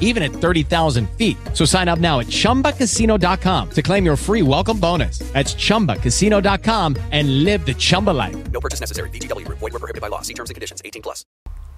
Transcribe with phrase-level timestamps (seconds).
[0.00, 1.36] even at 30,000 feet.
[1.54, 5.20] So sign up now at ChumbaCasino.com to claim your free welcome bonus.
[5.32, 8.50] That's ChumbaCasino.com and live the Chumba life.
[8.50, 9.08] No purchase necessary.
[9.10, 9.46] VGW.
[9.46, 10.22] Void were prohibited by law.
[10.22, 10.82] See terms and conditions.
[10.84, 11.24] 18 plus.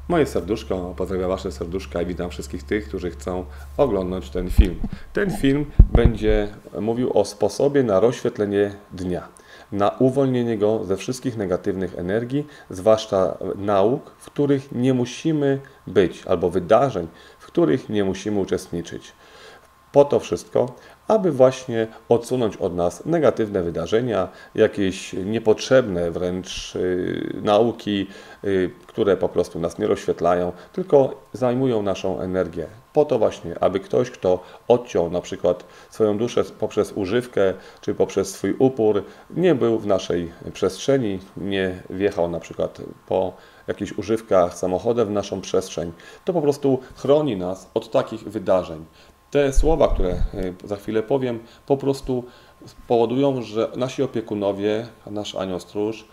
[0.08, 3.44] Moje serduszko pozdrawia Wasze serduszka i witam wszystkich tych, którzy chcą
[3.76, 4.80] oglądać ten film.
[5.12, 6.48] Ten film będzie
[6.80, 9.28] mówił o sposobie na rozświetlenie dnia,
[9.72, 16.50] na uwolnienie go ze wszystkich negatywnych energii, zwłaszcza nauk, w których nie musimy być, albo
[16.50, 19.12] wydarzeń, w których nie musimy uczestniczyć.
[19.92, 20.74] Po to wszystko,
[21.08, 28.06] aby właśnie odsunąć od nas negatywne wydarzenia, jakieś niepotrzebne wręcz yy, nauki,
[28.42, 32.66] yy, które po prostu nas nie rozświetlają, tylko zajmują naszą energię.
[32.92, 38.30] Po to właśnie, aby ktoś, kto odciął na przykład swoją duszę poprzez używkę czy poprzez
[38.30, 43.32] swój upór, nie był w naszej przestrzeni, nie wjechał na przykład po
[43.66, 45.92] jakichś używkach samochodem w naszą przestrzeń,
[46.24, 48.84] to po prostu chroni nas od takich wydarzeń.
[49.30, 50.22] Te słowa, które e,
[50.64, 52.24] za chwilę powiem, po prostu
[52.88, 56.08] powodują, że nasi opiekunowie, nasz anioł stróż,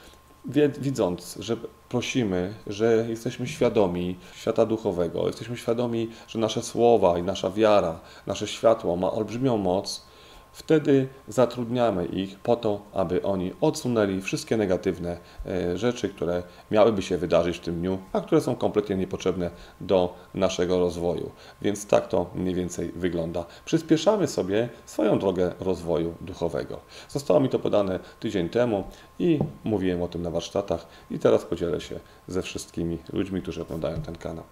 [0.79, 1.57] widząc, że
[1.89, 8.47] prosimy, że jesteśmy świadomi świata duchowego, jesteśmy świadomi, że nasze słowa i nasza wiara, nasze
[8.47, 10.08] światło ma olbrzymią moc,
[10.51, 17.17] Wtedy zatrudniamy ich po to, aby oni odsunęli wszystkie negatywne e, rzeczy, które miałyby się
[17.17, 19.51] wydarzyć w tym dniu, a które są kompletnie niepotrzebne
[19.81, 21.31] do naszego rozwoju.
[21.61, 23.45] Więc tak to mniej więcej wygląda.
[23.65, 26.79] Przyspieszamy sobie swoją drogę rozwoju duchowego.
[27.09, 28.83] Zostało mi to podane tydzień temu
[29.19, 34.01] i mówiłem o tym na warsztatach i teraz podzielę się ze wszystkimi ludźmi, którzy oglądają
[34.01, 34.43] ten kanał.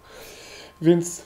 [0.82, 1.22] Więc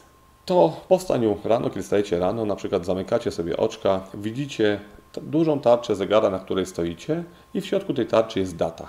[0.46, 4.80] to po wstaniu rano, kiedy stajecie rano, na przykład zamykacie sobie oczka, widzicie
[5.22, 8.88] dużą tarczę zegara, na której stoicie i w środku tej tarczy jest data.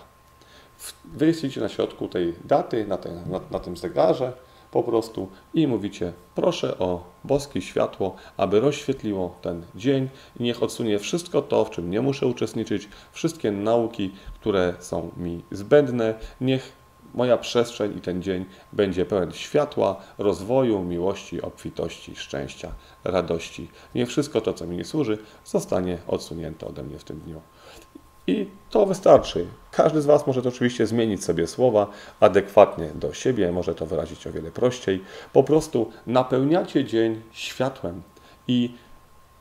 [1.04, 4.32] Wy jesteście na środku tej daty, na, ten, na, na tym zegarze
[4.70, 10.08] po prostu i mówicie proszę o boskie światło, aby rozświetliło ten dzień
[10.40, 15.42] i niech odsunie wszystko to, w czym nie muszę uczestniczyć, wszystkie nauki, które są mi
[15.50, 16.81] zbędne, niech
[17.14, 22.72] moja przestrzeń i ten dzień będzie pełen światła, rozwoju, miłości, obfitości, szczęścia,
[23.04, 23.68] radości.
[23.94, 27.40] Nie wszystko to, co mi nie służy, zostanie odsunięte ode mnie w tym dniu.
[28.26, 29.46] I to wystarczy.
[29.70, 31.86] Każdy z Was może to oczywiście zmienić sobie słowa
[32.20, 35.04] adekwatnie do siebie, może to wyrazić o wiele prościej.
[35.32, 38.02] Po prostu napełniacie dzień światłem
[38.48, 38.74] i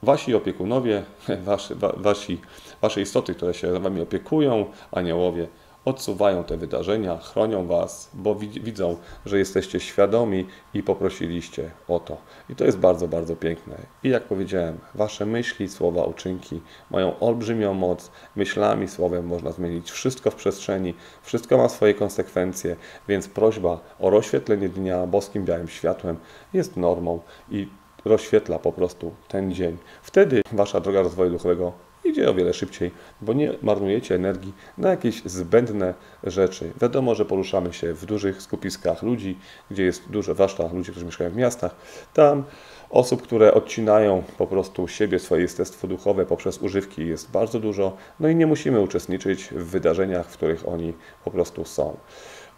[0.03, 1.03] Wasi opiekunowie,
[1.45, 2.41] wasi, wasi,
[2.81, 5.47] wasze istoty, które się Wami opiekują, aniołowie,
[5.85, 12.17] odsuwają te wydarzenia, chronią Was, bo widzą, że jesteście świadomi i poprosiliście o to.
[12.49, 13.75] I to jest bardzo, bardzo piękne.
[14.03, 18.11] I jak powiedziałem, Wasze myśli, słowa, uczynki mają olbrzymią moc.
[18.35, 20.93] Myślami, słowem można zmienić wszystko w przestrzeni,
[21.23, 22.75] wszystko ma swoje konsekwencje,
[23.07, 26.17] więc prośba o rozświetlenie dnia boskim białym światłem
[26.53, 27.19] jest normą
[27.51, 27.67] i
[28.05, 29.77] rozświetla po prostu ten dzień.
[30.01, 32.91] Wtedy Wasza droga rozwoju duchowego idzie o wiele szybciej,
[33.21, 36.71] bo nie marnujecie energii na jakieś zbędne rzeczy.
[36.81, 39.37] Wiadomo, że poruszamy się w dużych skupiskach ludzi,
[39.71, 41.75] gdzie jest dużo, zwłaszcza ludzie, którzy mieszkają w miastach.
[42.13, 42.43] Tam
[42.89, 48.27] osób, które odcinają po prostu siebie, swoje jestestwo duchowe poprzez używki jest bardzo dużo, no
[48.27, 50.93] i nie musimy uczestniczyć w wydarzeniach, w których oni
[51.25, 51.97] po prostu są.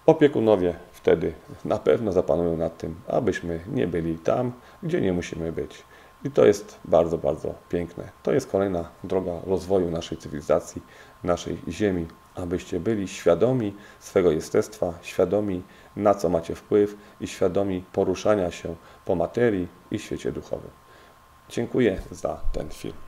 [0.06, 1.34] Opiekunowie wtedy
[1.66, 4.52] na pewno zapanują nad tym, abyśmy nie byli tam,
[4.84, 5.84] gdzie nie musimy być.
[6.24, 8.12] I to jest bardzo, bardzo piękne.
[8.24, 10.82] To jest kolejna droga rozwoju naszej cywilizacji,
[11.24, 15.64] naszej ziemi, abyście byli świadomi swego jestestwa, świadomi
[15.96, 18.76] na co macie wpływ i świadomi poruszania się
[19.06, 20.72] po materii i świecie duchowym.
[21.50, 23.03] Dziękuję za ten film.